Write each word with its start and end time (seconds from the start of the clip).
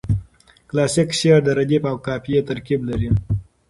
کلاسیک 0.69 1.09
شعر 1.19 1.39
د 1.45 1.49
ردیف 1.59 1.83
او 1.91 1.95
قافیه 2.05 2.41
ترکیب 2.49 2.81
لري. 2.89 3.09